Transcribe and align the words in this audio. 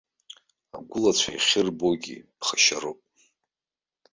Агәылацәа 0.77 1.29
иахьырбогьы 1.33 2.13
иԥхашьароуп. 2.19 2.99